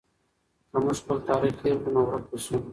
که 0.69 0.77
موږ 0.83 0.97
خپل 1.01 1.17
تاریخ 1.29 1.55
هېر 1.63 1.77
کړو 1.83 1.91
نو 1.95 2.01
ورک 2.07 2.25
به 2.29 2.37
سو. 2.45 2.55